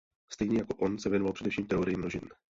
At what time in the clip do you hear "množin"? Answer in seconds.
1.97-2.29